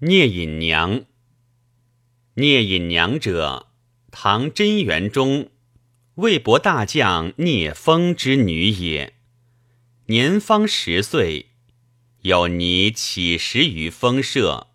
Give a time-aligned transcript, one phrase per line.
[0.00, 1.06] 聂隐娘。
[2.34, 3.68] 聂隐娘者，
[4.10, 5.48] 唐贞元中
[6.16, 9.14] 魏博大将聂风之女也。
[10.08, 11.46] 年方十岁，
[12.20, 14.66] 有尼起食于风舍，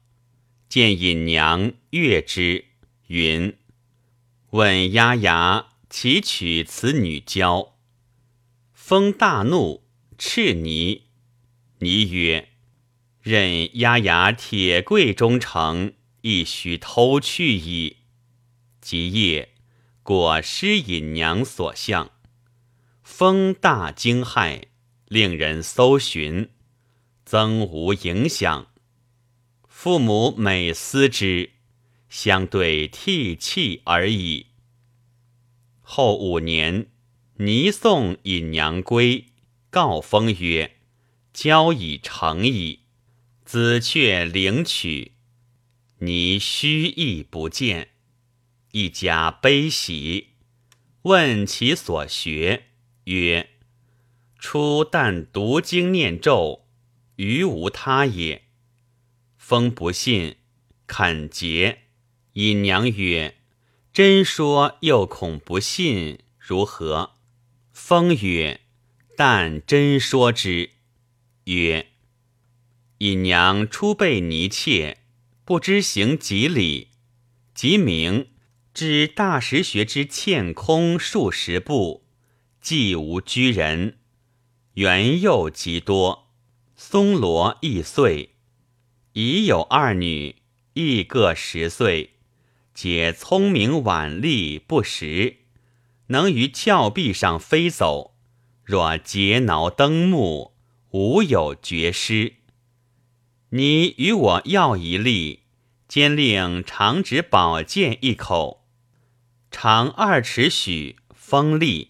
[0.67, 2.65] 见隐娘悦之，
[3.05, 3.55] 云
[4.49, 7.75] ：“问丫牙岂取此女娇？”
[8.73, 9.83] 风大怒，
[10.17, 11.03] 斥尼。
[11.77, 12.50] 尼曰：
[13.21, 17.97] 任压牙铁柜中城，亦须偷去矣。
[18.81, 19.49] 即夜，
[20.01, 22.09] 果失隐娘所向。
[23.03, 24.63] 风大惊骇，
[25.05, 26.49] 令人搜寻，
[27.23, 28.67] 曾无影响。
[29.67, 31.51] 父母每思之，
[32.09, 34.47] 相对涕泣而已。
[35.81, 36.87] 后五年，
[37.35, 39.25] 倪送隐娘归，
[39.69, 40.77] 告封曰
[41.33, 42.79] ：“交已成矣。”
[43.51, 45.11] 子却领取，
[45.99, 47.89] 你须意不见，
[48.71, 50.29] 一家悲喜。
[51.01, 52.67] 问其所学，
[53.03, 53.49] 曰
[54.39, 56.65] ：“初但读经念咒，
[57.17, 58.43] 余无他也。”
[59.35, 60.37] 风不信，
[60.87, 61.79] 肯结。
[62.35, 63.35] 尹娘曰
[63.91, 67.15] ：“真说又恐不信，如何？”
[67.73, 68.61] 风曰
[69.17, 70.69] ：“但真说之。”
[71.43, 71.90] 曰。
[73.01, 74.99] 尹娘初被泥妾，
[75.43, 76.89] 不知行几礼，
[77.55, 78.27] 即明
[78.75, 82.03] 至大石学之欠空数十步，
[82.61, 83.97] 既无居人，
[84.75, 86.27] 元佑极多，
[86.75, 88.35] 松罗亦碎，
[89.13, 90.35] 已有二女，
[90.73, 92.11] 亦各十岁，
[92.75, 95.37] 皆聪明婉丽，不识，
[96.09, 98.13] 能于峭壁上飞走，
[98.63, 100.53] 若结挠登木，
[100.91, 102.35] 无有绝失。
[103.53, 105.41] 你与我要一粒，
[105.85, 108.65] 兼令长指宝剑一口，
[109.51, 111.89] 长二尺许，锋利，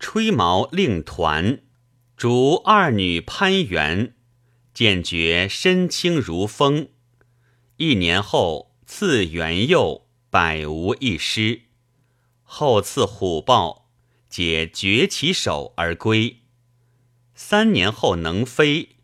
[0.00, 1.62] 吹毛令团，
[2.16, 4.16] 逐二女攀援，
[4.74, 6.88] 见觉身轻如风。
[7.76, 11.66] 一年后赐元佑，百无一失。
[12.42, 13.92] 后赐虎豹，
[14.28, 16.38] 解绝其手而归。
[17.36, 18.95] 三年后能飞。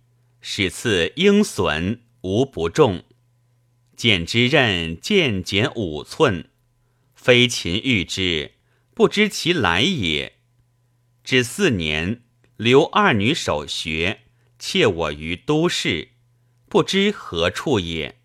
[0.44, 3.04] 始次鹰隼无不中，
[3.96, 6.50] 见之刃渐减五寸，
[7.14, 8.50] 飞禽遇之，
[8.92, 10.32] 不知其来也。
[11.22, 12.22] 至四年，
[12.56, 14.22] 留二女守学，
[14.58, 16.08] 窃我于都市，
[16.68, 18.18] 不知何处也。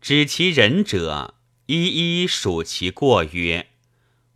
[0.00, 3.68] 知其人者，一一数其过，曰：“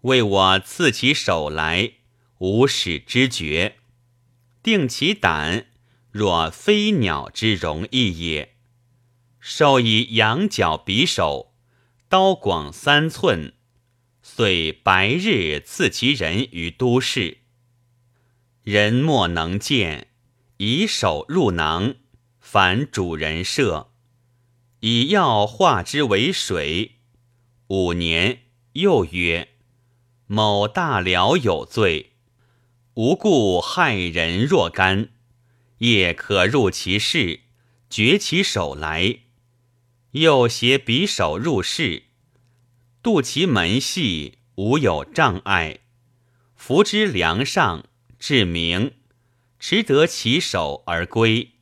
[0.03, 1.95] 为我赐其手来，
[2.39, 3.79] 无始知觉，
[4.63, 5.67] 定其胆。”
[6.11, 8.57] 若飞鸟之容易也，
[9.39, 11.55] 授以羊角匕首，
[12.09, 13.53] 刀广三寸，
[14.23, 17.39] 遂白日刺其人于都市。
[18.63, 20.09] 人莫能见，
[20.57, 21.97] 以手入囊，
[22.41, 23.91] 反主人射，
[24.81, 26.97] 以药化之为水。
[27.69, 29.49] 五年，又曰：
[30.27, 32.13] 某大辽有罪，
[32.95, 35.11] 无故害人若干。
[35.79, 37.41] 夜可入其室，
[37.89, 39.21] 绝其手来；
[40.11, 42.05] 又携匕首入室，
[43.01, 45.79] 渡其门隙，无有障碍。
[46.57, 47.87] 伏之梁上，
[48.19, 48.95] 至明，
[49.61, 51.53] 持得其手而归。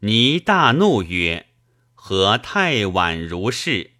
[0.00, 1.48] 倪大怒曰
[1.92, 3.90] ：“何太晚如是？”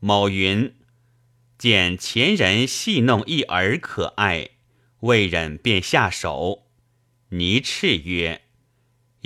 [0.00, 0.74] 某云
[1.58, 4.50] ：“见前人戏弄一儿可爱，
[5.00, 6.70] 未忍便下手。”
[7.30, 8.45] 倪叱曰。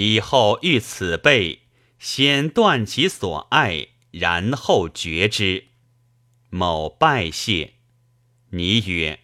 [0.02, 1.64] 以后遇此辈，
[1.98, 5.66] 先断其所爱，然后绝之。
[6.48, 7.74] 某拜谢。
[8.52, 9.20] 倪曰：“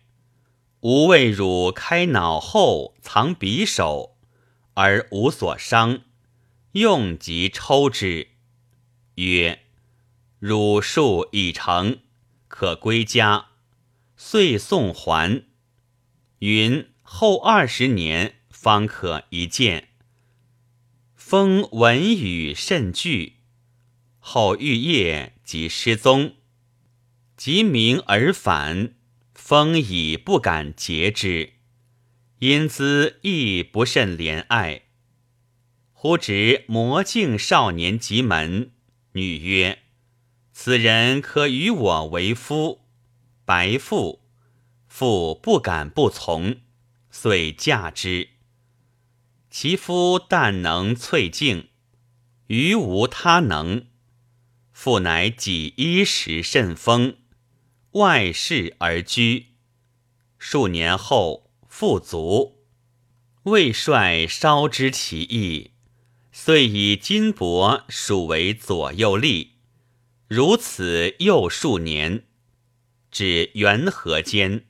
[0.81, 4.19] 吾为汝开脑后藏匕首，
[4.75, 6.03] 而无所伤，
[6.72, 8.32] 用即抽之。”
[9.16, 9.61] 曰
[10.38, 12.00] ：“汝术已成，
[12.49, 13.46] 可归家。”
[14.14, 15.46] 遂送还。
[16.40, 19.88] 云后二十年方可一见。
[21.28, 23.38] 封闻语甚惧，
[24.20, 26.37] 后遇夜即失踪，
[27.37, 28.94] 即明而返。
[29.34, 31.55] 封已不敢诘之，
[32.38, 34.82] 因兹亦不甚怜爱。
[35.93, 38.70] 忽值魔镜少年及门，
[39.14, 39.81] 女曰
[40.55, 42.82] ：“此人可与我为夫。”
[43.44, 44.22] 白父，
[44.87, 46.61] 父不敢不从，
[47.11, 48.36] 遂嫁之。
[49.58, 51.70] 其夫但能淬镜，
[52.49, 53.87] 余无他能。
[54.70, 57.17] 父乃己衣食甚丰，
[57.93, 59.55] 外室而居。
[60.38, 62.67] 数年后，复卒。
[63.44, 65.70] 魏帅稍知其意，
[66.31, 69.53] 遂以金帛属为左右吏。
[70.29, 72.26] 如此又数年，
[73.11, 74.66] 至元和间，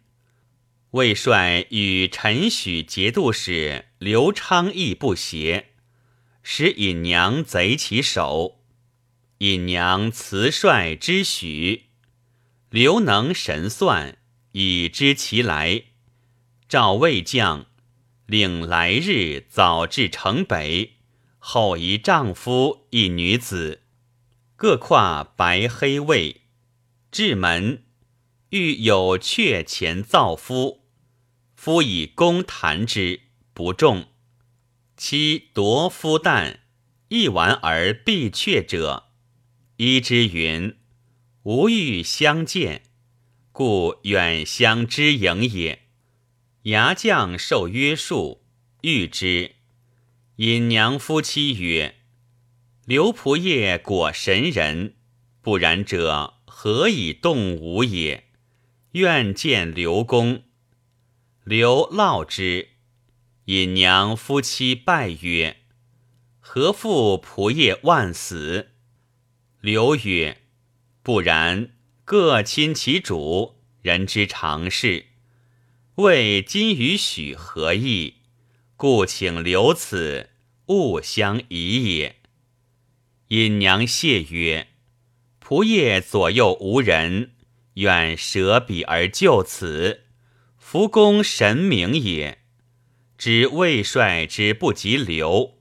[0.97, 5.67] 魏帅与陈许节度使刘昌义不协，
[6.43, 8.63] 使尹娘贼其手。
[9.39, 11.91] 尹娘辞帅之许，
[12.71, 14.17] 刘能神算，
[14.53, 15.83] 已知其来，
[16.67, 17.67] 召魏将，
[18.25, 20.95] 令来日早至城北，
[21.39, 23.83] 后一丈夫一女子，
[24.57, 26.41] 各跨白黑卫，
[27.13, 27.83] 至门，
[28.49, 30.86] 欲有阙前造夫，
[31.57, 33.23] 夫以弓弹之，
[33.53, 34.07] 不中。
[34.97, 36.59] 妻夺夫旦，
[37.09, 39.09] 一玩而必却者。
[39.79, 40.77] 一之云
[41.43, 42.83] ：“吾欲相见，
[43.53, 45.89] 故远相之迎也。”
[46.65, 48.45] 牙将受约束，
[48.83, 49.57] 欲之。
[50.37, 51.97] 引娘夫妻曰
[52.87, 54.97] ：“刘仆夜果神人，
[55.41, 58.29] 不然者何以动吾也？
[58.93, 60.45] 愿见刘公。”
[61.49, 62.71] 刘烙之。
[63.45, 65.59] 引娘夫妻拜曰
[66.41, 68.71] ：“何复仆射万死？”
[69.63, 70.39] 刘曰
[71.05, 71.71] ：“不然，
[72.05, 75.07] 各亲其主，人之常事。
[75.95, 78.15] 为今与许何异？
[78.75, 80.31] 故请留此，
[80.67, 82.17] 勿相疑也。”
[83.31, 84.67] 尹娘谢曰
[85.41, 87.37] ：“仆夜左右无人，
[87.75, 90.06] 愿舍彼而就此。
[90.69, 92.41] 福公神明也。
[93.17, 95.61] 知魏帅之不及刘。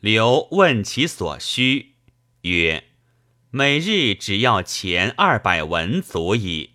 [0.00, 1.96] 刘问其所需，
[2.40, 2.84] 曰。”
[3.52, 6.70] 每日只要钱二百文足矣，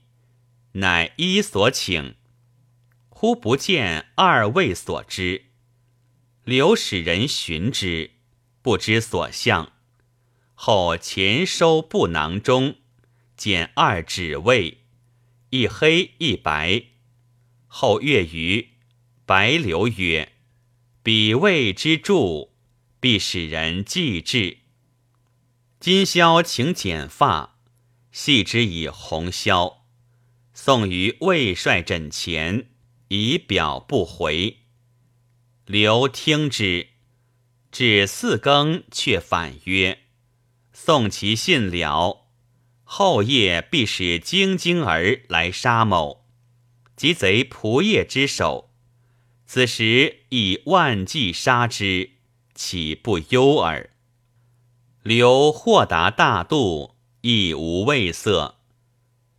[0.74, 2.14] 乃一所请。
[3.10, 5.46] 忽不见二位所知，
[6.44, 8.12] 刘使人寻之，
[8.62, 9.72] 不知所向。
[10.54, 12.76] 后钱收布囊中，
[13.36, 14.84] 见二指位，
[15.50, 16.95] 一黑一白。
[17.78, 18.70] 后月余，
[19.26, 20.32] 白刘曰
[21.04, 22.54] ：“彼谓之助，
[23.02, 24.60] 必使人记之。”
[25.82, 27.60] 今宵请剪发，
[28.14, 29.80] 系之以红绡，
[30.54, 32.70] 送于魏帅枕前，
[33.10, 34.60] 以表不回。
[35.66, 36.92] 刘听之，
[37.74, 40.04] 至四更，却反曰
[40.72, 42.26] ：“送其信了，
[42.86, 46.25] 后夜必使京京儿来杀某，
[46.96, 48.72] 及贼仆夜之首。
[49.46, 52.12] 此时以万计杀之，
[52.54, 53.92] 岂不忧耳？”
[55.04, 58.56] 刘豁达大度，亦无畏色。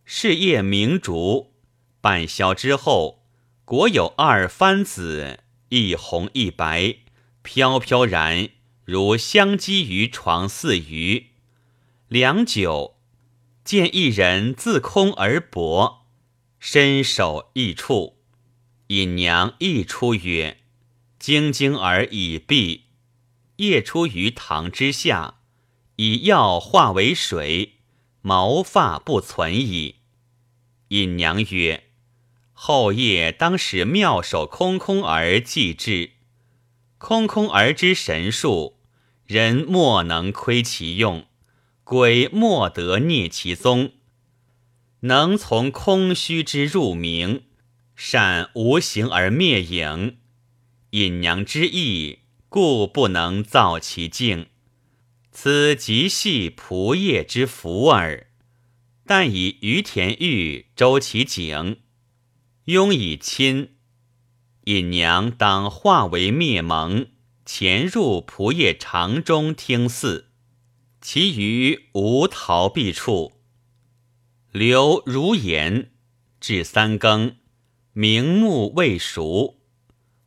[0.05, 1.51] 是夜明烛，
[1.99, 3.25] 半宵之后，
[3.65, 6.99] 果有二番子，一红一白，
[7.41, 8.47] 飘飘然
[8.85, 11.31] 如香积于床似鱼。
[12.07, 12.95] 良久，
[13.65, 16.06] 见一人自空而薄，
[16.59, 18.17] 伸手一触，
[18.87, 20.57] 引娘一出曰
[21.19, 22.85] ：“晶晶儿已毕，
[23.57, 25.35] 夜出于堂之下。”
[25.99, 27.79] 以药化为水，
[28.21, 29.95] 毛发不存矣。
[30.89, 31.85] 尹娘曰
[32.53, 36.11] ：“后夜当使妙手空空而祭之。
[36.99, 38.77] 空空而之神术，
[39.25, 41.25] 人莫能窥其用，
[41.83, 43.93] 鬼莫得逆其踪。
[45.01, 47.43] 能从空虚之入明，
[47.95, 50.17] 善无形而灭影。
[50.91, 54.47] 隐娘之意，故不能造其境。”
[55.31, 58.27] 此即系仆业之福耳。
[59.05, 61.77] 但以于田玉、周其景，
[62.65, 63.75] 拥以亲，
[64.65, 67.07] 隐娘当化为灭蒙，
[67.45, 70.31] 潜入仆业长中听寺，
[70.99, 73.36] 其余无逃避处。
[74.53, 75.91] 刘如言，
[76.39, 77.35] 至三更，
[77.91, 79.59] 明目未熟，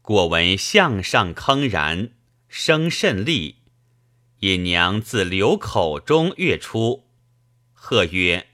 [0.02, 2.12] 果闻向上铿然，
[2.46, 3.56] 声甚厉。
[4.40, 7.06] 尹娘自刘口中跃出，
[7.72, 8.48] 喝曰：“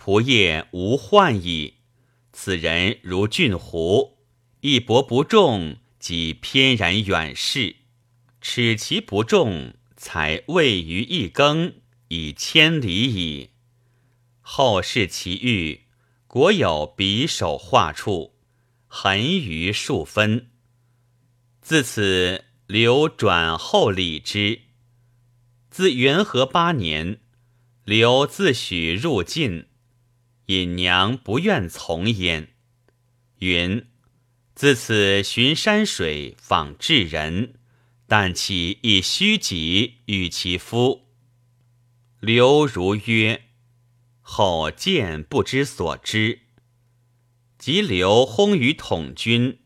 [0.00, 1.74] 仆夜无患矣。
[2.32, 4.18] 此人如俊狐，
[4.60, 7.76] 一搏不中，即翩然远逝。
[8.40, 11.74] 耻其不中，才位于一更，
[12.08, 13.50] 已千里矣。
[14.52, 15.82] 后视其玉，
[16.26, 18.34] 果有匕首画处，
[18.88, 20.50] 痕于数分。
[21.62, 24.62] 自此，刘转后礼之。”
[25.70, 27.20] 自元和八年，
[27.84, 29.68] 刘自许入晋，
[30.46, 32.48] 尹娘不愿从焉，
[33.38, 33.86] 云
[34.56, 37.54] ：“自此寻山水，访智人，
[38.08, 41.06] 但岂以虚己与其夫？”
[42.18, 43.44] 刘如曰
[44.32, 46.42] ：“后见不知所知。”
[47.58, 49.58] 即刘薨于统军，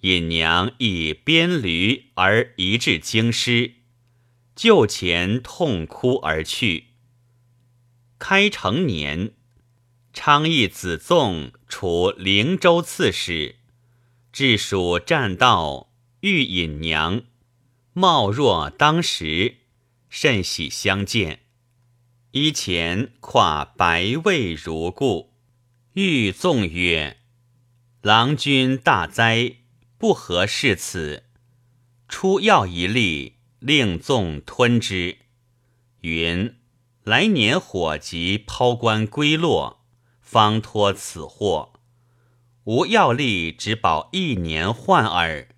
[0.00, 3.74] 尹娘亦鞭驴而移至京师，
[4.54, 6.86] 就前痛哭而去。
[8.18, 9.34] 开成年，
[10.14, 13.56] 昌邑子纵除灵州刺史，
[14.32, 17.24] 治蜀栈道，遇尹娘，
[17.92, 19.56] 貌若当时，
[20.08, 21.45] 甚喜相见。
[22.38, 25.32] 衣前跨白魏如故，
[25.94, 27.16] 欲纵曰。
[28.02, 29.54] 郎君大哉，
[29.96, 31.24] 不合视此。
[32.10, 35.16] 出药一粒，令纵吞之。
[36.02, 36.56] 云：
[37.04, 39.86] 来年火急，抛棺归落，
[40.20, 41.80] 方脱此祸。
[42.64, 45.48] 无药力，只保一年患耳。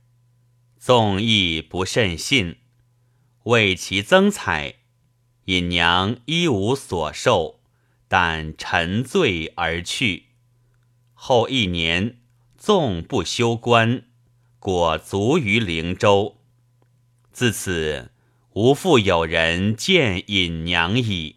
[0.78, 2.58] 纵亦不甚信，
[3.46, 4.76] 为其增彩。
[5.48, 7.60] 尹娘一无所受，
[8.06, 10.26] 但沉醉而去。
[11.14, 12.18] 后一年。
[12.58, 14.02] 纵不修官，
[14.58, 16.38] 果卒于灵州。
[17.32, 18.10] 自此
[18.52, 21.36] 无复有人见尹娘矣。